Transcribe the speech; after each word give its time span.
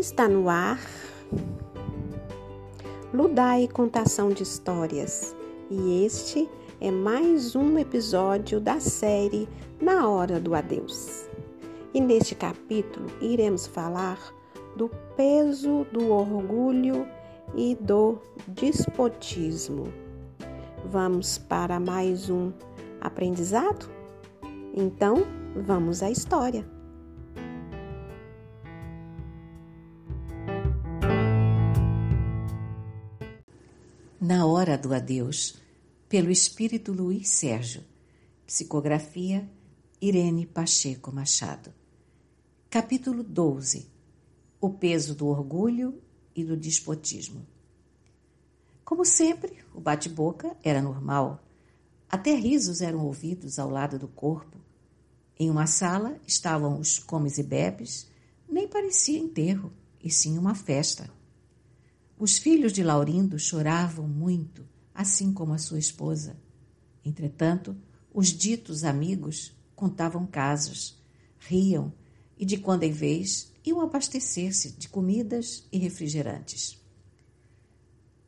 Está 0.00 0.26
no 0.26 0.48
ar 0.48 0.80
Ludai 3.12 3.68
Contação 3.68 4.30
de 4.30 4.42
Histórias 4.42 5.36
e 5.70 6.06
este 6.06 6.48
é 6.80 6.90
mais 6.90 7.54
um 7.54 7.76
episódio 7.76 8.58
da 8.62 8.80
série 8.80 9.46
Na 9.78 10.08
Hora 10.08 10.40
do 10.40 10.54
Adeus. 10.54 11.28
E 11.92 12.00
neste 12.00 12.34
capítulo 12.34 13.08
iremos 13.20 13.66
falar 13.66 14.18
do 14.74 14.88
peso 15.18 15.86
do 15.92 16.10
orgulho 16.10 17.06
e 17.54 17.74
do 17.74 18.16
despotismo. 18.48 19.92
Vamos 20.86 21.36
para 21.36 21.78
mais 21.78 22.30
um 22.30 22.50
aprendizado? 23.02 23.90
Então, 24.72 25.26
vamos 25.54 26.02
à 26.02 26.10
história. 26.10 26.79
Na 34.30 34.46
Hora 34.46 34.78
do 34.78 34.94
Adeus, 34.94 35.56
pelo 36.08 36.30
Espírito 36.30 36.92
Luiz 36.92 37.28
Sérgio. 37.30 37.82
Psicografia 38.46 39.50
Irene 40.00 40.46
Pacheco 40.46 41.10
Machado. 41.10 41.74
Capítulo 42.70 43.24
12 43.24 43.90
O 44.60 44.70
peso 44.70 45.16
do 45.16 45.26
orgulho 45.26 46.00
e 46.32 46.44
do 46.44 46.56
despotismo. 46.56 47.44
Como 48.84 49.04
sempre, 49.04 49.64
o 49.74 49.80
bate-boca 49.80 50.56
era 50.62 50.80
normal. 50.80 51.42
Até 52.08 52.32
risos 52.32 52.80
eram 52.80 53.04
ouvidos 53.04 53.58
ao 53.58 53.68
lado 53.68 53.98
do 53.98 54.06
corpo. 54.06 54.58
Em 55.40 55.50
uma 55.50 55.66
sala 55.66 56.20
estavam 56.24 56.78
os 56.78 57.00
comes 57.00 57.36
e 57.36 57.42
bebes, 57.42 58.06
nem 58.48 58.68
parecia 58.68 59.18
enterro, 59.18 59.72
e 60.00 60.08
sim 60.08 60.38
uma 60.38 60.54
festa. 60.54 61.10
Os 62.20 62.36
filhos 62.36 62.74
de 62.74 62.82
Laurindo 62.82 63.38
choravam 63.38 64.06
muito, 64.06 64.68
assim 64.94 65.32
como 65.32 65.54
a 65.54 65.58
sua 65.58 65.78
esposa. 65.78 66.36
Entretanto, 67.02 67.74
os 68.12 68.26
ditos 68.28 68.84
amigos 68.84 69.56
contavam 69.74 70.26
casos, 70.26 71.02
riam 71.38 71.90
e, 72.36 72.44
de 72.44 72.58
quando 72.58 72.82
em 72.82 72.92
vez, 72.92 73.50
iam 73.64 73.80
abastecer-se 73.80 74.72
de 74.72 74.86
comidas 74.86 75.64
e 75.72 75.78
refrigerantes. 75.78 76.78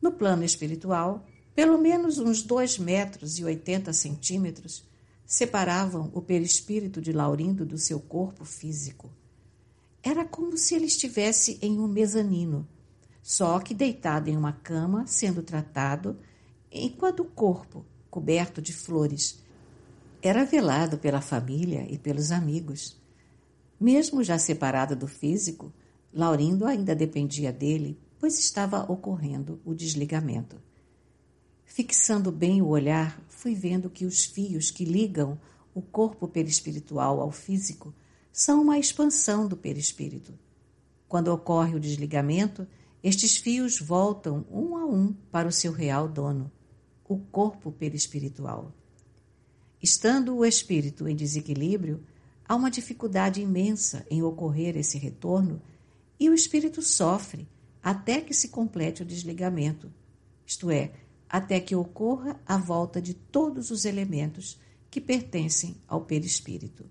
No 0.01 0.11
plano 0.11 0.43
espiritual, 0.43 1.27
pelo 1.55 1.77
menos 1.77 2.19
uns 2.19 2.43
dois 2.43 2.79
metros 2.79 3.39
e 3.39 3.45
oitenta 3.45 3.93
centímetros 3.93 4.89
separavam 5.27 6.11
o 6.15 6.23
perispírito 6.23 6.99
de 6.99 7.13
Laurindo 7.13 7.67
do 7.67 7.77
seu 7.77 8.01
corpo 8.01 8.43
físico. 8.47 9.11
Era 10.03 10.25
como 10.25 10.57
se 10.57 10.75
ele 10.75 10.87
estivesse 10.87 11.59
em 11.61 11.79
um 11.79 11.87
mezanino, 11.87 12.67
só 13.23 13.61
que 13.61 13.73
deitado 13.73 14.29
em 14.29 14.37
uma 14.37 14.53
cama, 14.53 15.07
sendo 15.07 15.43
tratado, 15.43 16.19
enquanto 16.71 17.21
o 17.21 17.25
corpo, 17.25 17.87
coberto 18.11 18.61
de 18.61 18.73
flores, 18.73 19.41
era 20.21 20.45
velado 20.45 20.99
pela 20.99 21.21
família 21.21 21.87
e 21.89 21.97
pelos 21.97 22.33
amigos. 22.33 23.01
Mesmo 23.79 24.23
já 24.23 24.39
separado 24.39 24.97
do 24.97 25.07
físico, 25.07 25.73
Laurindo 26.13 26.67
ainda 26.67 26.95
dependia 26.95 27.53
dele, 27.53 27.99
pois 28.19 28.39
estava 28.39 28.91
ocorrendo 28.91 29.61
o 29.65 29.75
desligamento. 29.75 30.61
Fixando 31.65 32.31
bem 32.31 32.61
o 32.61 32.69
olhar, 32.69 33.19
fui 33.29 33.55
vendo 33.55 33.89
que 33.89 34.05
os 34.05 34.25
fios 34.25 34.71
que 34.71 34.85
ligam 34.85 35.41
o 35.75 35.81
corpo 35.81 36.29
perispiritual 36.29 37.21
ao 37.21 37.33
físico 37.33 37.95
são 38.31 38.61
uma 38.61 38.79
expansão 38.79 39.49
do 39.49 39.57
perispírito. 39.57 40.35
Quando 41.09 41.29
ocorre 41.29 41.75
o 41.75 41.81
desligamento, 41.81 42.67
estes 43.03 43.37
fios 43.37 43.81
voltam 43.81 44.47
um 44.51 44.77
a 44.77 44.85
um 44.87 45.13
para 45.31 45.49
o 45.49 45.53
seu 45.53 45.73
real 45.73 46.09
dono, 46.09 46.51
o 47.09 47.19
corpo 47.19 47.73
perispiritual. 47.73 48.73
Estando 49.83 50.37
o 50.37 50.45
espírito 50.45 51.09
em 51.09 51.17
desequilíbrio, 51.17 52.05
há 52.47 52.55
uma 52.55 52.71
dificuldade 52.71 53.41
imensa 53.41 54.07
em 54.09 54.23
ocorrer 54.23 54.77
esse 54.77 54.99
retorno 54.99 55.61
e 56.19 56.31
o 56.31 56.35
espírito 56.35 56.81
sofre 56.81 57.49
até 57.83 58.21
que 58.21 58.33
se 58.33 58.49
complete 58.49 59.03
o 59.03 59.07
desligamento, 59.07 59.93
isto 60.47 60.71
é, 60.71 60.93
até 61.29 61.59
que 61.59 61.75
ocorra 61.75 62.41
a 62.47 62.57
volta 62.57 63.03
de 63.03 63.15
todos 63.15 63.71
os 63.71 63.85
elementos 63.85 64.61
que 64.89 65.01
pertencem 65.01 65.77
ao 65.89 66.03
perispírito. 66.03 66.85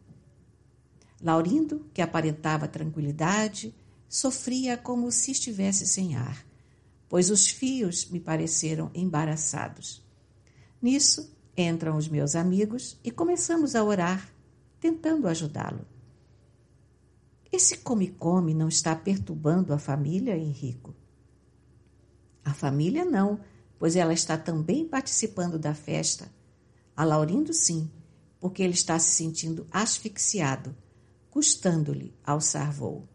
Laurindo, 1.21 1.85
que 1.93 2.01
aparentava 2.01 2.67
tranquilidade, 2.67 3.73
sofria 4.11 4.77
como 4.77 5.09
se 5.09 5.31
estivesse 5.31 5.87
sem 5.87 6.17
ar, 6.17 6.45
pois 7.07 7.29
os 7.29 7.47
fios 7.47 8.09
me 8.09 8.19
pareceram 8.19 8.91
embaraçados. 8.93 10.05
Nisso, 10.81 11.33
entram 11.55 11.95
os 11.95 12.09
meus 12.09 12.35
amigos 12.35 12.99
e 13.05 13.09
começamos 13.09 13.73
a 13.73 13.81
orar, 13.81 14.29
tentando 14.81 15.29
ajudá-lo. 15.29 15.85
Esse 17.49 17.77
come-come 17.77 18.53
não 18.53 18.67
está 18.67 18.93
perturbando 18.93 19.73
a 19.73 19.79
família, 19.79 20.37
Henrico? 20.37 20.93
A 22.43 22.53
família 22.53 23.05
não, 23.05 23.39
pois 23.79 23.95
ela 23.95 24.13
está 24.13 24.37
também 24.37 24.85
participando 24.85 25.57
da 25.57 25.73
festa. 25.73 26.29
A 26.97 27.05
Laurindo, 27.05 27.53
sim, 27.53 27.89
porque 28.41 28.61
ele 28.61 28.73
está 28.73 28.99
se 28.99 29.11
sentindo 29.11 29.65
asfixiado, 29.71 30.75
custando-lhe 31.29 32.13
alçar 32.25 32.73
voo. 32.73 33.07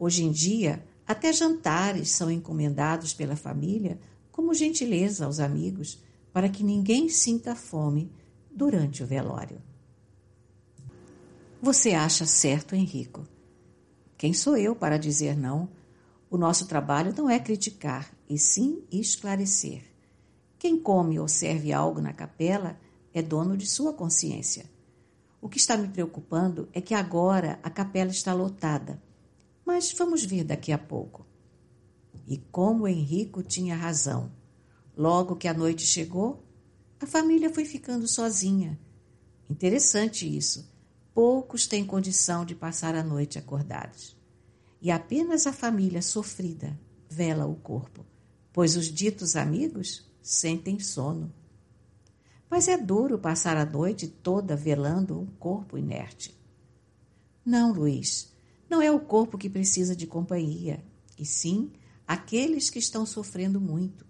Hoje 0.00 0.22
em 0.22 0.30
dia, 0.30 0.84
até 1.04 1.32
jantares 1.32 2.10
são 2.10 2.30
encomendados 2.30 3.12
pela 3.12 3.34
família 3.34 3.98
como 4.30 4.54
gentileza 4.54 5.26
aos 5.26 5.40
amigos, 5.40 6.00
para 6.32 6.48
que 6.48 6.62
ninguém 6.62 7.08
sinta 7.08 7.56
fome 7.56 8.12
durante 8.48 9.02
o 9.02 9.06
velório. 9.06 9.60
Você 11.60 11.94
acha 11.94 12.24
certo, 12.24 12.76
Henrico? 12.76 13.26
Quem 14.16 14.32
sou 14.32 14.56
eu 14.56 14.76
para 14.76 14.96
dizer 14.96 15.36
não? 15.36 15.68
O 16.30 16.38
nosso 16.38 16.66
trabalho 16.66 17.12
não 17.16 17.28
é 17.28 17.40
criticar, 17.40 18.08
e 18.28 18.38
sim 18.38 18.84
esclarecer. 18.92 19.82
Quem 20.60 20.78
come 20.78 21.18
ou 21.18 21.26
serve 21.26 21.72
algo 21.72 22.00
na 22.00 22.12
capela 22.12 22.78
é 23.12 23.20
dono 23.20 23.56
de 23.56 23.66
sua 23.66 23.92
consciência. 23.92 24.66
O 25.40 25.48
que 25.48 25.58
está 25.58 25.76
me 25.76 25.88
preocupando 25.88 26.68
é 26.72 26.80
que 26.80 26.94
agora 26.94 27.58
a 27.64 27.70
capela 27.70 28.10
está 28.10 28.32
lotada 28.32 29.02
mas 29.68 29.92
vamos 29.92 30.24
ver 30.24 30.44
daqui 30.44 30.72
a 30.72 30.78
pouco. 30.78 31.26
E 32.26 32.38
como 32.38 32.88
Henrico 32.88 33.42
tinha 33.42 33.76
razão. 33.76 34.32
Logo 34.96 35.36
que 35.36 35.46
a 35.46 35.52
noite 35.52 35.84
chegou, 35.84 36.42
a 36.98 37.06
família 37.06 37.52
foi 37.52 37.66
ficando 37.66 38.08
sozinha. 38.08 38.80
Interessante 39.46 40.26
isso. 40.26 40.72
Poucos 41.12 41.66
têm 41.66 41.84
condição 41.84 42.46
de 42.46 42.54
passar 42.54 42.94
a 42.94 43.04
noite 43.04 43.38
acordados. 43.38 44.16
E 44.80 44.90
apenas 44.90 45.46
a 45.46 45.52
família 45.52 46.00
sofrida 46.00 46.80
vela 47.06 47.44
o 47.44 47.54
corpo, 47.54 48.06
pois 48.50 48.74
os 48.74 48.86
ditos 48.86 49.36
amigos 49.36 50.10
sentem 50.22 50.80
sono. 50.80 51.30
Mas 52.48 52.68
é 52.68 52.78
duro 52.78 53.18
passar 53.18 53.58
a 53.58 53.66
noite 53.66 54.08
toda 54.08 54.56
velando 54.56 55.20
um 55.20 55.26
corpo 55.26 55.76
inerte. 55.76 56.34
Não, 57.44 57.70
Luiz, 57.70 58.32
não 58.68 58.82
é 58.82 58.90
o 58.90 59.00
corpo 59.00 59.38
que 59.38 59.48
precisa 59.48 59.96
de 59.96 60.06
companhia, 60.06 60.84
e 61.18 61.24
sim 61.24 61.72
aqueles 62.06 62.70
que 62.70 62.78
estão 62.78 63.04
sofrendo 63.04 63.60
muito. 63.60 64.06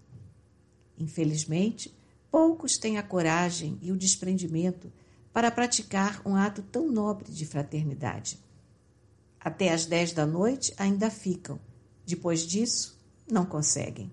Infelizmente, 0.98 1.94
poucos 2.30 2.76
têm 2.76 2.98
a 2.98 3.02
coragem 3.02 3.78
e 3.80 3.92
o 3.92 3.96
desprendimento 3.96 4.92
para 5.32 5.50
praticar 5.50 6.20
um 6.24 6.34
ato 6.34 6.62
tão 6.62 6.90
nobre 6.90 7.32
de 7.32 7.46
fraternidade. 7.46 8.38
Até 9.40 9.72
às 9.72 9.86
dez 9.86 10.12
da 10.12 10.26
noite 10.26 10.74
ainda 10.76 11.10
ficam, 11.10 11.60
depois 12.04 12.46
disso, 12.46 12.98
não 13.30 13.46
conseguem. 13.46 14.10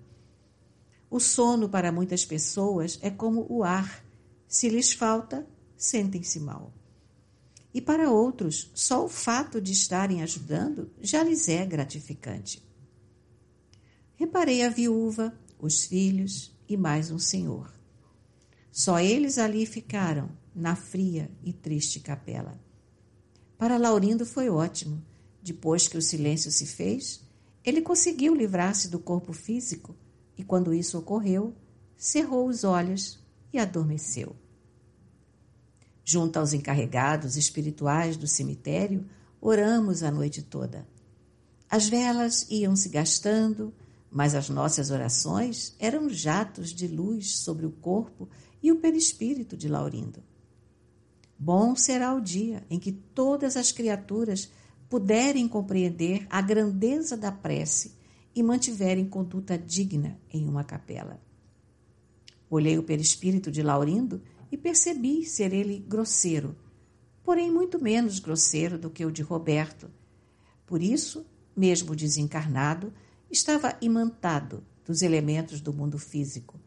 O 1.10 1.18
sono 1.18 1.68
para 1.68 1.90
muitas 1.90 2.24
pessoas 2.24 2.98
é 3.02 3.10
como 3.10 3.46
o 3.48 3.64
ar: 3.64 4.04
se 4.46 4.68
lhes 4.68 4.92
falta, 4.92 5.46
sentem-se 5.76 6.38
mal. 6.40 6.72
E 7.76 7.80
para 7.82 8.10
outros, 8.10 8.70
só 8.72 9.04
o 9.04 9.08
fato 9.08 9.60
de 9.60 9.70
estarem 9.70 10.22
ajudando 10.22 10.90
já 10.98 11.22
lhes 11.22 11.46
é 11.46 11.62
gratificante. 11.66 12.66
Reparei 14.14 14.62
a 14.62 14.70
viúva, 14.70 15.38
os 15.58 15.84
filhos 15.84 16.56
e 16.66 16.74
mais 16.74 17.10
um 17.10 17.18
senhor. 17.18 17.70
Só 18.72 18.98
eles 18.98 19.36
ali 19.36 19.66
ficaram, 19.66 20.30
na 20.54 20.74
fria 20.74 21.30
e 21.44 21.52
triste 21.52 22.00
capela. 22.00 22.58
Para 23.58 23.76
Laurindo 23.76 24.24
foi 24.24 24.48
ótimo. 24.48 25.04
Depois 25.42 25.86
que 25.86 25.98
o 25.98 26.02
silêncio 26.02 26.50
se 26.50 26.64
fez, 26.64 27.22
ele 27.62 27.82
conseguiu 27.82 28.34
livrar-se 28.34 28.88
do 28.88 28.98
corpo 28.98 29.34
físico 29.34 29.94
e, 30.34 30.42
quando 30.42 30.72
isso 30.72 30.96
ocorreu, 30.96 31.54
cerrou 31.94 32.48
os 32.48 32.64
olhos 32.64 33.22
e 33.52 33.58
adormeceu. 33.58 34.34
Junto 36.08 36.38
aos 36.38 36.52
encarregados 36.52 37.36
espirituais 37.36 38.16
do 38.16 38.28
cemitério, 38.28 39.04
oramos 39.40 40.04
a 40.04 40.10
noite 40.10 40.40
toda. 40.40 40.86
As 41.68 41.88
velas 41.88 42.46
iam 42.48 42.76
se 42.76 42.88
gastando, 42.88 43.74
mas 44.08 44.32
as 44.32 44.48
nossas 44.48 44.92
orações 44.92 45.74
eram 45.80 46.08
jatos 46.08 46.72
de 46.72 46.86
luz 46.86 47.38
sobre 47.38 47.66
o 47.66 47.72
corpo 47.72 48.28
e 48.62 48.70
o 48.70 48.76
perispírito 48.76 49.56
de 49.56 49.66
Laurindo. 49.66 50.22
Bom 51.36 51.74
será 51.74 52.14
o 52.14 52.20
dia 52.20 52.64
em 52.70 52.78
que 52.78 52.92
todas 52.92 53.56
as 53.56 53.72
criaturas 53.72 54.48
puderem 54.88 55.48
compreender 55.48 56.24
a 56.30 56.40
grandeza 56.40 57.16
da 57.16 57.32
prece 57.32 57.96
e 58.32 58.44
mantiverem 58.44 59.08
conduta 59.08 59.58
digna 59.58 60.16
em 60.32 60.48
uma 60.48 60.62
capela. 60.62 61.20
Olhei 62.48 62.78
o 62.78 62.84
perispírito 62.84 63.50
de 63.50 63.60
Laurindo 63.60 64.22
e 64.50 64.56
percebi 64.56 65.24
ser 65.24 65.52
ele 65.52 65.78
grosseiro, 65.78 66.56
porém 67.22 67.50
muito 67.50 67.82
menos 67.82 68.18
grosseiro 68.18 68.78
do 68.78 68.90
que 68.90 69.04
o 69.04 69.10
de 69.10 69.22
Roberto. 69.22 69.90
Por 70.66 70.82
isso, 70.82 71.26
mesmo 71.56 71.96
desencarnado, 71.96 72.92
estava 73.30 73.76
imantado 73.80 74.64
dos 74.84 75.02
elementos 75.02 75.60
do 75.60 75.72
mundo 75.72 75.98
físico, 75.98 76.60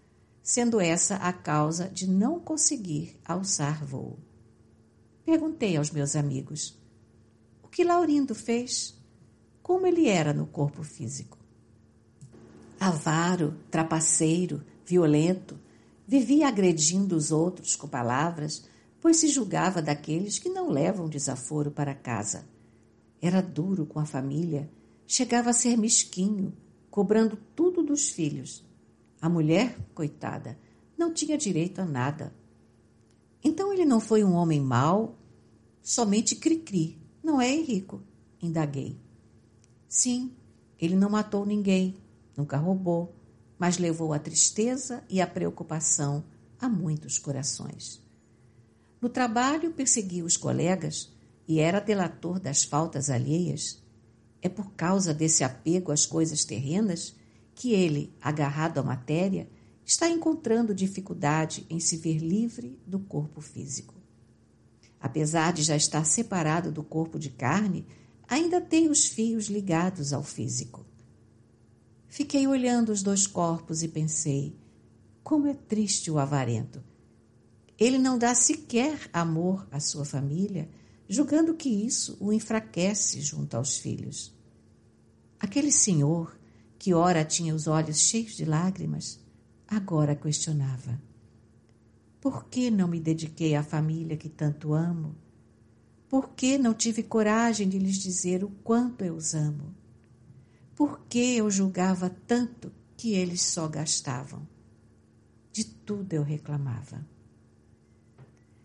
sendo 0.43 0.81
essa 0.81 1.15
a 1.15 1.31
causa 1.31 1.89
de 1.89 2.07
não 2.07 2.39
conseguir 2.39 3.19
alçar 3.23 3.85
voo. 3.85 4.19
Perguntei 5.23 5.77
aos 5.77 5.91
meus 5.91 6.15
amigos: 6.15 6.77
o 7.63 7.67
que 7.67 7.83
Laurindo 7.83 8.33
fez? 8.33 8.97
Como 9.61 9.85
ele 9.85 10.07
era 10.07 10.33
no 10.33 10.47
corpo 10.47 10.83
físico? 10.83 11.37
Avaro, 12.79 13.55
trapaceiro, 13.69 14.63
violento, 14.85 15.59
vivia 16.09 16.47
agredindo 16.47 17.15
os 17.15 17.31
outros 17.31 17.75
com 17.75 17.88
palavras, 17.88 18.65
pois 19.00 19.17
se 19.17 19.27
julgava 19.27 19.79
daqueles 19.79 20.39
que 20.39 20.50
não 20.50 20.71
levam 20.71 21.07
desaforo 21.07 21.69
para 21.69 21.94
casa. 21.94 22.50
Era 23.21 23.41
duro 23.41 23.85
com 23.85 24.00
a 24.00 24.07
família, 24.07 24.67
chegava 25.06 25.51
a 25.51 25.53
ser 25.53 25.77
mesquinho, 25.77 26.57
cobrando 26.89 27.38
tudo 27.56 27.83
dos 27.83 28.09
filhos. 28.09 28.65
A 29.21 29.29
mulher, 29.29 29.77
coitada, 29.94 30.57
não 30.97 31.13
tinha 31.13 31.38
direito 31.38 31.79
a 31.79 31.85
nada. 31.85 32.33
Então 33.44 33.71
ele 33.71 33.85
não 33.85 34.00
foi 34.00 34.23
um 34.23 34.33
homem 34.33 34.59
mau, 34.59 35.15
somente 35.79 36.35
cri-cri, 36.35 36.97
não 37.23 37.39
é, 37.39 37.53
Henrico? 37.53 38.01
Indaguei. 38.41 38.97
Sim, 39.88 40.31
ele 40.79 40.95
não 40.95 41.12
matou 41.12 41.45
ninguém, 41.45 41.97
nunca 42.35 42.57
roubou, 42.57 43.13
mas 43.59 43.77
levou 43.77 44.13
a 44.13 44.19
tristeza 44.19 45.03
e 45.09 45.19
a 45.19 45.27
preocupação 45.27 46.23
a 46.57 46.69
muitos 46.69 47.19
corações. 47.19 48.01
No 49.01 49.09
trabalho, 49.09 49.73
perseguia 49.73 50.23
os 50.23 50.38
colegas 50.38 51.11
e 51.47 51.59
era 51.59 51.79
delator 51.79 52.39
das 52.39 52.63
faltas 52.63 53.09
alheias. 53.09 53.83
É 54.41 54.47
por 54.47 54.71
causa 54.71 55.13
desse 55.13 55.44
apego 55.44 55.91
às 55.91 56.06
coisas 56.06 56.45
terrenas 56.45 57.15
que 57.53 57.73
ele, 57.73 58.15
agarrado 58.21 58.77
à 58.79 58.83
matéria, 58.83 59.50
está 59.85 60.07
encontrando 60.07 60.73
dificuldade 60.73 61.65
em 61.69 61.79
se 61.79 61.97
ver 61.97 62.19
livre 62.19 62.79
do 62.85 63.00
corpo 63.00 63.41
físico. 63.41 63.95
Apesar 65.00 65.51
de 65.51 65.63
já 65.63 65.75
estar 65.75 66.05
separado 66.05 66.71
do 66.71 66.83
corpo 66.83 67.17
de 67.17 67.29
carne, 67.29 67.85
ainda 68.27 68.62
tem 68.62 68.89
os 68.89 69.05
fios 69.05 69.47
ligados 69.47 70.13
ao 70.13 70.23
físico. 70.23 70.85
Fiquei 72.09 72.47
olhando 72.47 72.91
os 72.91 73.03
dois 73.03 73.27
corpos 73.27 73.83
e 73.83 73.88
pensei: 73.88 74.57
como 75.23 75.45
é 75.45 75.53
triste 75.53 76.09
o 76.09 76.17
avarento. 76.17 76.83
Ele 77.77 78.00
não 78.00 78.17
dá 78.17 78.33
sequer 78.33 79.07
amor 79.13 79.67
à 79.71 79.79
sua 79.79 80.03
família, 80.03 80.67
julgando 81.07 81.53
que 81.53 81.69
isso 81.69 82.17
o 82.19 82.33
enfraquece 82.33 83.21
junto 83.21 83.56
aos 83.56 83.77
filhos. 83.77 84.35
Aquele 85.39 85.71
senhor, 85.71 86.35
que 86.79 86.95
ora 86.95 87.23
tinha 87.23 87.53
os 87.53 87.67
olhos 87.67 88.00
cheios 88.00 88.35
de 88.35 88.44
lágrimas, 88.44 89.19
agora 89.67 90.15
questionava: 90.15 91.00
Por 92.19 92.45
que 92.45 92.71
não 92.71 92.88
me 92.88 93.00
dediquei 93.00 93.55
à 93.55 93.62
família 93.62 94.17
que 94.17 94.29
tanto 94.29 94.73
amo? 94.73 95.15
Por 96.09 96.29
que 96.29 96.57
não 96.57 96.73
tive 96.73 97.03
coragem 97.03 97.69
de 97.69 97.77
lhes 97.77 98.00
dizer 98.00 98.44
o 98.44 98.50
quanto 98.63 99.05
eu 99.05 99.15
os 99.15 99.35
amo? 99.35 99.75
Por 100.79 101.01
que 101.09 101.35
eu 101.35 101.51
julgava 101.51 102.09
tanto 102.09 102.71
que 102.95 103.11
eles 103.11 103.41
só 103.41 103.67
gastavam? 103.67 104.47
De 105.51 105.65
tudo 105.65 106.13
eu 106.13 106.23
reclamava. 106.23 107.05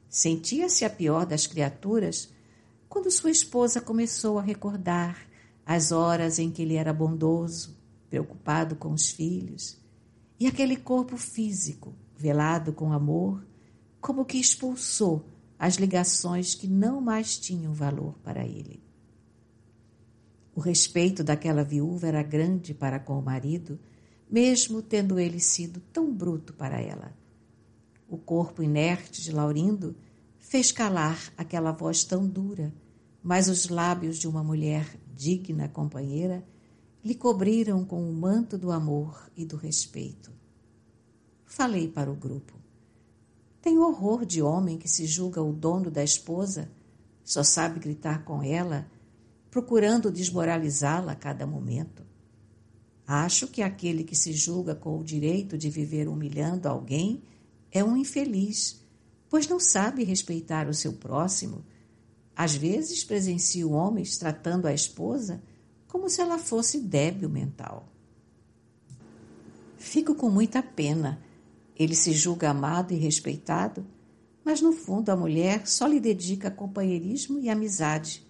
Sentia-se 0.08 0.84
a 0.84 0.90
pior 0.90 1.26
das 1.26 1.48
criaturas 1.48 2.32
quando 2.88 3.10
sua 3.10 3.32
esposa 3.32 3.80
começou 3.80 4.38
a 4.38 4.42
recordar 4.42 5.26
as 5.66 5.90
horas 5.90 6.38
em 6.38 6.52
que 6.52 6.62
ele 6.62 6.76
era 6.76 6.92
bondoso, 6.92 7.76
preocupado 8.08 8.76
com 8.76 8.92
os 8.92 9.10
filhos, 9.10 9.76
e 10.38 10.46
aquele 10.46 10.76
corpo 10.76 11.16
físico, 11.16 11.96
velado 12.16 12.72
com 12.72 12.92
amor, 12.92 13.44
como 14.00 14.24
que 14.24 14.38
expulsou 14.38 15.28
as 15.58 15.74
ligações 15.74 16.54
que 16.54 16.68
não 16.68 17.00
mais 17.00 17.36
tinham 17.36 17.72
valor 17.72 18.14
para 18.22 18.46
ele. 18.46 18.83
O 20.54 20.60
respeito 20.60 21.24
daquela 21.24 21.64
viúva 21.64 22.06
era 22.06 22.22
grande 22.22 22.72
para 22.72 23.00
com 23.00 23.18
o 23.18 23.22
marido, 23.22 23.78
mesmo 24.30 24.80
tendo 24.80 25.18
ele 25.18 25.40
sido 25.40 25.80
tão 25.92 26.12
bruto 26.14 26.52
para 26.52 26.80
ela. 26.80 27.12
O 28.08 28.16
corpo 28.16 28.62
inerte 28.62 29.20
de 29.20 29.32
Laurindo 29.32 29.96
fez 30.38 30.70
calar 30.70 31.32
aquela 31.36 31.72
voz 31.72 32.04
tão 32.04 32.26
dura, 32.26 32.72
mas 33.22 33.48
os 33.48 33.68
lábios 33.68 34.18
de 34.18 34.28
uma 34.28 34.44
mulher 34.44 34.96
digna 35.14 35.68
companheira 35.68 36.46
lhe 37.04 37.14
cobriram 37.14 37.84
com 37.84 38.08
o 38.08 38.12
manto 38.12 38.56
do 38.56 38.70
amor 38.70 39.28
e 39.36 39.44
do 39.44 39.56
respeito. 39.56 40.32
Falei 41.44 41.88
para 41.88 42.10
o 42.10 42.14
grupo. 42.14 42.54
Tenho 43.60 43.82
horror 43.82 44.24
de 44.24 44.40
homem 44.40 44.78
que 44.78 44.88
se 44.88 45.06
julga 45.06 45.42
o 45.42 45.52
dono 45.52 45.90
da 45.90 46.04
esposa, 46.04 46.70
só 47.24 47.42
sabe 47.42 47.80
gritar 47.80 48.24
com 48.24 48.42
ela 48.42 48.86
procurando 49.54 50.10
desmoralizá-la 50.10 51.12
a 51.12 51.14
cada 51.14 51.46
momento. 51.46 52.04
Acho 53.06 53.46
que 53.46 53.62
aquele 53.62 54.02
que 54.02 54.16
se 54.16 54.32
julga 54.32 54.74
com 54.74 54.98
o 54.98 55.04
direito 55.04 55.56
de 55.56 55.70
viver 55.70 56.08
humilhando 56.08 56.68
alguém 56.68 57.22
é 57.70 57.84
um 57.84 57.96
infeliz, 57.96 58.84
pois 59.30 59.46
não 59.46 59.60
sabe 59.60 60.02
respeitar 60.02 60.68
o 60.68 60.74
seu 60.74 60.94
próximo. 60.94 61.64
Às 62.34 62.56
vezes 62.56 63.04
presencio 63.04 63.70
homens 63.70 64.18
tratando 64.18 64.66
a 64.66 64.74
esposa 64.74 65.40
como 65.86 66.10
se 66.10 66.20
ela 66.20 66.36
fosse 66.36 66.80
débil 66.80 67.28
mental. 67.28 67.86
Fico 69.78 70.16
com 70.16 70.28
muita 70.28 70.64
pena. 70.64 71.22
Ele 71.76 71.94
se 71.94 72.12
julga 72.12 72.50
amado 72.50 72.92
e 72.92 72.96
respeitado, 72.96 73.86
mas 74.44 74.60
no 74.60 74.72
fundo 74.72 75.10
a 75.10 75.16
mulher 75.16 75.64
só 75.68 75.86
lhe 75.86 76.00
dedica 76.00 76.50
companheirismo 76.50 77.38
e 77.38 77.48
amizade 77.48 78.23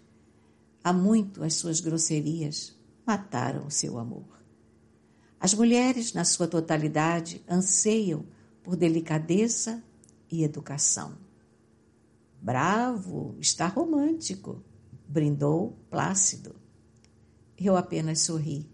Há 0.84 0.92
muito 0.92 1.42
as 1.42 1.54
suas 1.54 1.80
grosserias 1.80 2.76
mataram 3.06 3.66
o 3.66 3.70
seu 3.70 3.98
amor. 3.98 4.44
As 5.40 5.54
mulheres, 5.54 6.12
na 6.12 6.26
sua 6.26 6.46
totalidade, 6.46 7.42
anseiam 7.48 8.26
por 8.62 8.76
delicadeza 8.76 9.82
e 10.30 10.44
educação. 10.44 11.16
Bravo, 12.38 13.34
está 13.40 13.66
romântico, 13.66 14.62
brindou 15.08 15.74
Plácido. 15.90 16.54
Eu 17.56 17.78
apenas 17.78 18.20
sorri. 18.20 18.68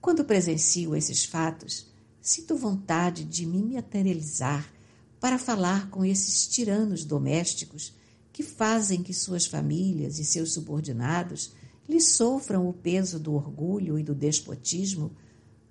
Quando 0.00 0.24
presencio 0.24 0.96
esses 0.96 1.26
fatos, 1.26 1.92
sinto 2.22 2.56
vontade 2.56 3.26
de 3.26 3.44
me 3.44 3.62
materializar 3.74 4.72
para 5.20 5.38
falar 5.38 5.90
com 5.90 6.06
esses 6.06 6.46
tiranos 6.46 7.04
domésticos 7.04 7.97
que 8.38 8.42
fazem 8.44 9.02
que 9.02 9.12
suas 9.12 9.46
famílias 9.46 10.20
e 10.20 10.24
seus 10.24 10.52
subordinados 10.52 11.50
lhe 11.88 12.00
sofram 12.00 12.68
o 12.68 12.72
peso 12.72 13.18
do 13.18 13.34
orgulho 13.34 13.98
e 13.98 14.02
do 14.04 14.14
despotismo, 14.14 15.10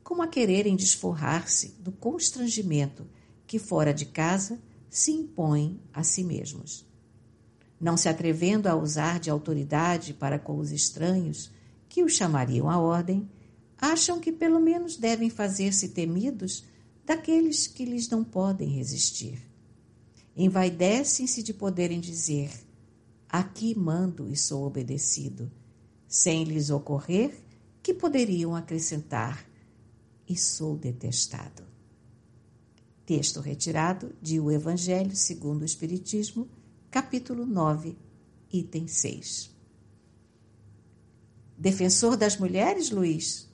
como 0.03 0.21
a 0.21 0.27
quererem 0.27 0.75
desforrar-se 0.75 1.69
do 1.79 1.93
constrangimento 1.93 3.07
que 3.45 3.57
fora 3.57 3.93
de 3.93 4.05
casa 4.05 4.59
se 4.89 5.11
impõem 5.11 5.79
a 5.93 6.03
si 6.03 6.25
mesmos. 6.25 6.85
Não 7.79 7.95
se 7.95 8.09
atrevendo 8.09 8.67
a 8.67 8.75
usar 8.75 9.17
de 9.17 9.29
autoridade 9.29 10.13
para 10.13 10.37
com 10.37 10.57
os 10.57 10.69
estranhos, 10.69 11.49
que 11.87 12.03
os 12.03 12.17
chamariam 12.17 12.69
à 12.69 12.77
ordem, 12.77 13.29
acham 13.77 14.19
que 14.19 14.33
pelo 14.33 14.59
menos 14.59 14.97
devem 14.97 15.29
fazer-se 15.29 15.87
temidos 15.87 16.65
daqueles 17.05 17.65
que 17.65 17.85
lhes 17.85 18.09
não 18.09 18.25
podem 18.25 18.67
resistir 18.67 19.47
envaidecem-se 20.37 21.41
de 21.41 21.53
poderem 21.53 21.99
dizer: 21.99 22.51
Aqui 23.27 23.75
mando 23.75 24.29
e 24.31 24.37
sou 24.37 24.65
obedecido, 24.65 25.51
sem 26.07 26.43
lhes 26.43 26.69
ocorrer 26.69 27.43
que 27.81 27.93
poderiam 27.93 28.55
acrescentar: 28.55 29.43
E 30.29 30.37
sou 30.37 30.77
detestado. 30.77 31.63
Texto 33.05 33.39
retirado 33.39 34.13
de 34.21 34.39
O 34.39 34.51
Evangelho 34.51 35.15
segundo 35.15 35.61
o 35.63 35.65
Espiritismo, 35.65 36.47
capítulo 36.91 37.45
9, 37.45 37.97
item 38.51 38.87
6. 38.87 39.55
Defensor 41.57 42.15
das 42.15 42.37
mulheres, 42.37 42.91
Luiz? 42.91 43.49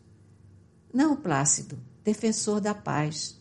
Não, 0.93 1.15
Plácido, 1.15 1.79
defensor 2.03 2.59
da 2.59 2.73
paz. 2.73 3.39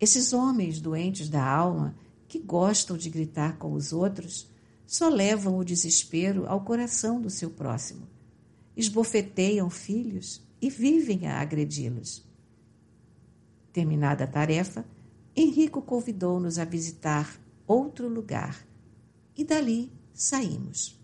Esses 0.00 0.32
homens 0.32 0.80
doentes 0.80 1.28
da 1.28 1.44
alma, 1.44 1.94
que 2.36 2.38
gostam 2.38 2.98
de 2.98 3.08
gritar 3.08 3.56
com 3.56 3.72
os 3.72 3.94
outros, 3.94 4.46
só 4.86 5.08
levam 5.08 5.56
o 5.56 5.64
desespero 5.64 6.46
ao 6.46 6.60
coração 6.60 7.18
do 7.18 7.30
seu 7.30 7.48
próximo. 7.48 8.06
Esbofeteiam 8.76 9.70
filhos 9.70 10.46
e 10.60 10.68
vivem 10.68 11.26
a 11.26 11.40
agredi-los. 11.40 12.22
Terminada 13.72 14.24
a 14.24 14.26
tarefa, 14.26 14.84
Henrico 15.34 15.80
convidou-nos 15.80 16.58
a 16.58 16.64
visitar 16.66 17.40
outro 17.66 18.06
lugar 18.06 18.66
e 19.34 19.42
dali 19.42 19.90
saímos. 20.12 21.00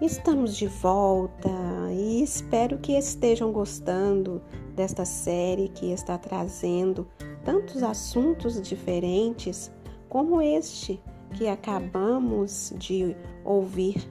Estamos 0.00 0.56
de 0.56 0.66
volta 0.66 1.77
e 2.08 2.22
espero 2.22 2.78
que 2.78 2.92
estejam 2.92 3.52
gostando 3.52 4.40
desta 4.74 5.04
série 5.04 5.68
que 5.68 5.92
está 5.92 6.16
trazendo 6.16 7.06
tantos 7.44 7.82
assuntos 7.82 8.62
diferentes 8.62 9.70
como 10.08 10.40
este 10.40 10.98
que 11.34 11.46
acabamos 11.48 12.72
de 12.78 13.14
ouvir. 13.44 14.10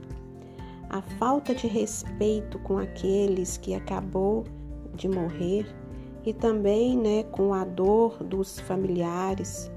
A 0.91 1.01
falta 1.01 1.55
de 1.55 1.65
respeito 1.65 2.59
com 2.59 2.77
aqueles 2.77 3.57
que 3.57 3.73
acabou 3.73 4.43
de 4.93 5.09
morrer 5.09 5.65
e 6.23 6.31
também, 6.33 6.95
né, 6.95 7.23
com 7.23 7.51
a 7.51 7.65
dor 7.65 8.23
dos 8.23 8.59
familiares. 8.59 9.71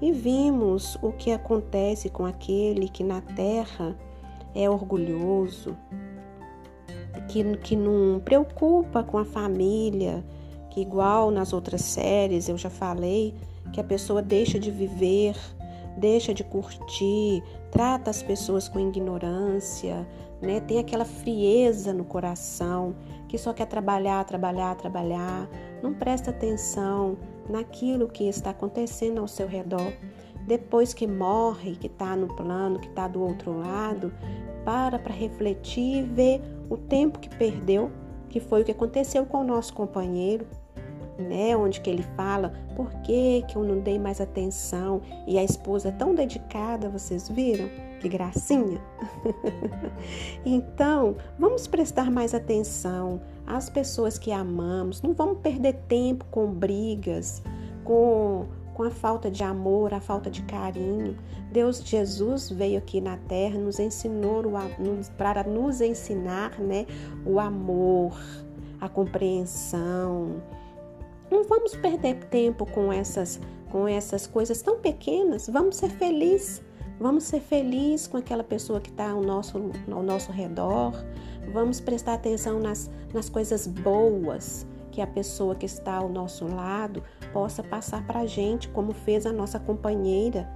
E 0.00 0.12
vimos 0.12 0.96
o 1.02 1.10
que 1.10 1.32
acontece 1.32 2.08
com 2.08 2.24
aquele 2.24 2.88
que 2.88 3.02
na 3.02 3.20
terra 3.20 3.98
é 4.54 4.70
orgulhoso, 4.70 5.76
que, 7.28 7.56
que 7.58 7.76
não 7.76 8.20
preocupa 8.20 9.02
com 9.02 9.18
a 9.18 9.24
família, 9.24 10.24
que 10.70 10.80
igual 10.80 11.30
nas 11.30 11.52
outras 11.52 11.82
séries 11.82 12.48
eu 12.48 12.56
já 12.56 12.70
falei, 12.70 13.34
que 13.72 13.80
a 13.80 13.84
pessoa 13.84 14.22
deixa 14.22 14.58
de 14.58 14.70
viver, 14.70 15.36
deixa 15.96 16.32
de 16.32 16.42
curtir, 16.42 17.42
trata 17.70 18.10
as 18.10 18.22
pessoas 18.22 18.68
com 18.68 18.80
ignorância, 18.80 20.06
né? 20.40 20.60
Tem 20.60 20.78
aquela 20.78 21.04
frieza 21.04 21.92
no 21.92 22.04
coração, 22.04 22.94
que 23.28 23.36
só 23.36 23.52
quer 23.52 23.66
trabalhar, 23.66 24.24
trabalhar, 24.24 24.74
trabalhar, 24.76 25.48
não 25.82 25.92
presta 25.92 26.30
atenção 26.30 27.16
naquilo 27.48 28.08
que 28.08 28.24
está 28.24 28.50
acontecendo 28.50 29.20
ao 29.20 29.28
seu 29.28 29.46
redor. 29.46 29.92
Depois 30.46 30.94
que 30.94 31.06
morre, 31.06 31.76
que 31.76 31.88
está 31.88 32.16
no 32.16 32.28
plano, 32.28 32.78
que 32.78 32.88
está 32.88 33.06
do 33.06 33.20
outro 33.20 33.58
lado, 33.58 34.12
para 34.64 34.98
para 34.98 35.12
refletir 35.12 35.98
e 35.98 36.02
ver 36.02 36.57
o 36.68 36.76
tempo 36.76 37.18
que 37.18 37.28
perdeu, 37.28 37.90
que 38.28 38.40
foi 38.40 38.62
o 38.62 38.64
que 38.64 38.72
aconteceu 38.72 39.24
com 39.24 39.38
o 39.38 39.44
nosso 39.44 39.72
companheiro, 39.72 40.46
né? 41.18 41.56
Onde 41.56 41.80
que 41.80 41.90
ele 41.90 42.04
fala, 42.16 42.52
por 42.76 42.90
que, 43.02 43.42
que 43.48 43.56
eu 43.56 43.64
não 43.64 43.80
dei 43.80 43.98
mais 43.98 44.20
atenção? 44.20 45.00
E 45.26 45.38
a 45.38 45.42
esposa 45.42 45.90
tão 45.90 46.14
dedicada, 46.14 46.88
vocês 46.88 47.28
viram? 47.28 47.68
Que 48.00 48.08
gracinha! 48.08 48.80
então, 50.46 51.16
vamos 51.38 51.66
prestar 51.66 52.10
mais 52.10 52.34
atenção 52.34 53.20
às 53.46 53.68
pessoas 53.68 54.18
que 54.18 54.30
amamos, 54.30 55.02
não 55.02 55.12
vamos 55.12 55.38
perder 55.38 55.74
tempo 55.88 56.24
com 56.30 56.46
brigas, 56.46 57.42
com 57.82 58.46
com 58.78 58.84
a 58.84 58.90
falta 58.92 59.28
de 59.28 59.42
amor, 59.42 59.92
a 59.92 60.00
falta 60.00 60.30
de 60.30 60.40
carinho. 60.42 61.18
Deus 61.50 61.80
Jesus 61.80 62.48
veio 62.48 62.78
aqui 62.78 63.00
na 63.00 63.16
terra, 63.16 63.58
nos 63.58 63.80
ensinou 63.80 64.44
para 65.18 65.42
nos 65.42 65.80
ensinar, 65.80 66.56
né, 66.60 66.86
o 67.26 67.40
amor, 67.40 68.16
a 68.80 68.88
compreensão. 68.88 70.40
Não 71.28 71.42
vamos 71.42 71.74
perder 71.74 72.24
tempo 72.26 72.64
com 72.66 72.92
essas 72.92 73.40
com 73.68 73.86
essas 73.86 74.28
coisas 74.28 74.62
tão 74.62 74.78
pequenas. 74.78 75.48
Vamos 75.48 75.76
ser 75.76 75.90
felizes. 75.90 76.62
Vamos 77.00 77.24
ser 77.24 77.40
felizes 77.40 78.06
com 78.06 78.16
aquela 78.16 78.44
pessoa 78.44 78.80
que 78.80 78.90
está 78.90 79.10
ao 79.10 79.20
nosso, 79.20 79.58
ao 79.90 80.02
nosso 80.04 80.30
redor. 80.30 80.92
Vamos 81.52 81.80
prestar 81.80 82.14
atenção 82.14 82.60
nas, 82.60 82.88
nas 83.12 83.28
coisas 83.28 83.66
boas 83.66 84.64
que 84.92 85.02
a 85.02 85.06
pessoa 85.06 85.54
que 85.54 85.66
está 85.66 85.94
ao 85.94 86.08
nosso 86.08 86.46
lado 86.46 87.02
possa 87.32 87.62
passar 87.62 88.06
para 88.06 88.20
a 88.20 88.26
gente, 88.26 88.68
como 88.68 88.92
fez 88.92 89.26
a 89.26 89.32
nossa 89.32 89.58
companheira. 89.58 90.48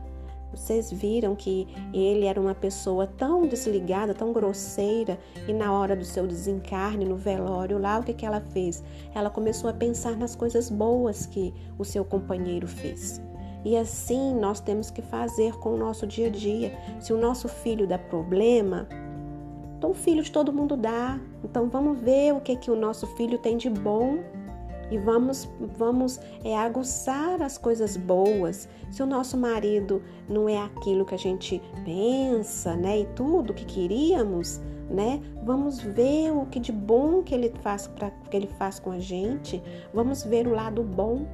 Vocês 0.53 0.93
viram 0.93 1.35
que 1.35 1.67
ele 1.95 2.27
era 2.27 2.39
uma 2.39 2.55
pessoa 2.55 3.07
tão 3.07 3.47
desligada, 3.47 4.13
tão 4.13 4.33
grosseira, 4.33 5.19
e 5.49 5.53
na 5.53 5.73
hora 5.73 5.97
do 5.97 6.05
seu 6.05 6.27
desencarne, 6.27 7.07
no 7.07 7.17
velório 7.17 7.79
lá, 7.79 7.99
o 7.99 8.03
que, 8.03 8.13
que 8.13 8.27
ela 8.27 8.41
fez? 8.41 8.85
Ela 9.15 9.31
começou 9.31 9.71
a 9.71 9.73
pensar 9.73 10.17
nas 10.17 10.37
coisas 10.37 10.69
boas 10.69 11.25
que 11.25 11.55
o 11.79 11.85
seu 11.85 12.05
companheiro 12.05 12.67
fez. 12.67 13.21
E 13.65 13.77
assim 13.77 14.35
nós 14.35 14.61
temos 14.61 14.91
que 14.91 15.01
fazer 15.01 15.55
com 15.59 15.71
o 15.75 15.79
nosso 15.79 16.07
dia 16.07 16.27
a 16.27 16.31
dia. 16.31 16.77
Se 17.01 17.13
o 17.13 17.19
nosso 17.19 17.49
filho 17.49 17.87
dá 17.87 17.99
problema, 17.99 18.87
então, 19.83 19.91
o 19.91 19.95
filho 19.95 20.23
de 20.23 20.31
todo 20.31 20.53
mundo 20.53 20.77
dá. 20.77 21.19
Então, 21.43 21.69
vamos 21.69 21.99
ver 21.99 22.33
o 22.33 22.41
que, 22.41 22.55
que 22.55 22.71
o 22.71 22.77
nosso 22.77 23.05
filho 23.17 23.37
tem 23.37 23.57
de 23.57 23.69
bom 23.69 24.21
e 24.93 24.99
vamos, 24.99 25.49
vamos 25.79 26.21
é, 26.45 26.57
aguçar 26.57 27.41
as 27.41 27.57
coisas 27.57 27.97
boas. 27.97 28.69
Se 28.91 29.03
o 29.03 29.07
nosso 29.07 29.39
marido 29.39 30.03
não 30.29 30.49
é 30.49 30.59
aquilo 30.59 31.07
que 31.07 31.15
a 31.15 31.19
gente 31.19 31.63
pensa, 31.85 32.77
né, 32.77 33.01
e 33.01 33.07
tudo 33.15 33.55
que 33.55 33.65
queríamos, 33.65 34.61
né, 34.91 35.21
vamos 35.43 35.81
ver 35.81 36.31
o 36.31 36.45
que 36.45 36.61
de 36.61 36.73
bom 36.73 37.23
que 37.23 37.35
ele 37.35 37.51
faz 37.63 37.87
para 37.87 38.11
que 38.11 38.37
ele 38.37 38.49
faz 38.59 38.79
com 38.79 38.91
a 38.91 38.99
gente. 38.99 39.63
Vamos 39.95 40.25
ver 40.25 40.47
o 40.47 40.55
lado 40.55 40.83
bom 40.83 41.27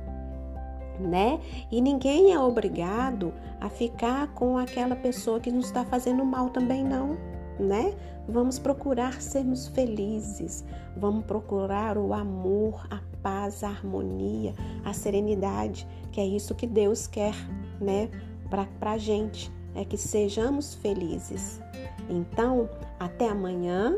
né? 1.01 1.39
E 1.71 1.81
ninguém 1.81 2.33
é 2.33 2.41
obrigado 2.41 3.33
a 3.61 3.69
ficar 3.69 4.35
com 4.35 4.59
aquela 4.59 4.97
pessoa 4.97 5.39
que 5.39 5.49
nos 5.49 5.67
está 5.67 5.85
fazendo 5.85 6.25
mal 6.25 6.51
também, 6.51 6.83
não 6.83 7.38
né? 7.59 7.95
Vamos 8.29 8.59
procurar 8.59 9.21
sermos 9.21 9.69
felizes, 9.69 10.65
vamos 10.97 11.25
procurar 11.25 11.97
o 11.97 12.13
amor, 12.13 12.87
a 12.91 13.01
paz, 13.23 13.65
a 13.65 13.69
harmonia, 13.69 14.55
a 14.85 14.93
serenidade, 14.93 15.87
que 16.13 16.21
é 16.21 16.27
isso 16.27 16.55
que 16.55 16.67
Deus 16.67 17.07
quer, 17.07 17.35
né? 17.81 18.11
Para 18.51 18.93
a 18.93 18.99
gente, 18.99 19.53
é 19.75 19.85
que 19.85 19.97
sejamos 19.97 20.75
felizes. 20.75 21.61
Então, 22.09 22.69
até 22.99 23.29
amanhã 23.29 23.97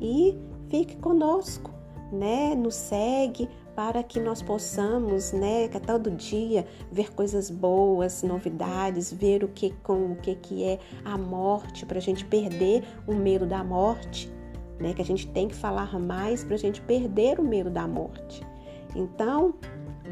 e 0.00 0.38
fique 0.68 0.96
conosco, 0.96 1.70
né? 2.12 2.54
Nos 2.54 2.74
segue, 2.74 3.48
para 3.76 4.02
que 4.02 4.18
nós 4.18 4.40
possamos, 4.40 5.32
né, 5.32 5.68
todo 5.86 6.10
dia 6.10 6.66
ver 6.90 7.12
coisas 7.12 7.50
boas, 7.50 8.22
novidades, 8.22 9.12
ver 9.12 9.44
o 9.44 9.48
que 9.48 9.70
com 9.82 10.12
o 10.12 10.16
que 10.16 10.34
que 10.34 10.64
é 10.64 10.78
a 11.04 11.18
morte, 11.18 11.84
para 11.84 11.98
a 11.98 12.00
gente 12.00 12.24
perder 12.24 12.82
o 13.06 13.14
medo 13.14 13.44
da 13.44 13.62
morte, 13.62 14.32
né, 14.80 14.94
que 14.94 15.02
a 15.02 15.04
gente 15.04 15.28
tem 15.28 15.46
que 15.46 15.54
falar 15.54 15.98
mais 16.00 16.42
para 16.42 16.54
a 16.54 16.58
gente 16.58 16.80
perder 16.80 17.38
o 17.38 17.44
medo 17.44 17.68
da 17.68 17.86
morte. 17.86 18.42
Então, 18.94 19.54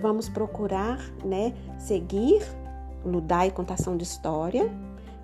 vamos 0.03 0.29
procurar, 0.29 1.01
né, 1.25 1.55
seguir 1.79 2.43
Ludai 3.03 3.51
Contação 3.51 3.97
de 3.97 4.05
História 4.05 4.71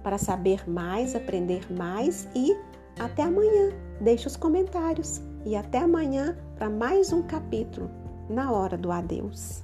para 0.03 0.17
saber 0.17 0.69
mais, 0.69 1.15
aprender 1.15 1.71
mais 1.71 2.27
e 2.35 2.57
até 2.99 3.23
amanhã. 3.23 3.71
Deixe 4.01 4.27
os 4.27 4.37
comentários 4.37 5.21
e 5.45 5.55
até 5.55 5.79
amanhã 5.79 6.39
para 6.57 6.71
mais 6.71 7.13
um 7.13 7.23
capítulo 7.23 8.00
na 8.31 8.51
hora 8.53 8.77
do 8.79 8.93
adeus. 8.93 9.63